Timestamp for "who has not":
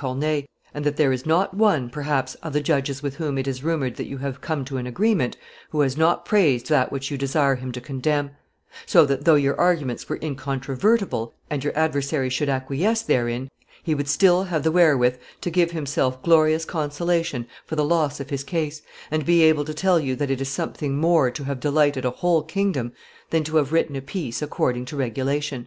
5.68-6.24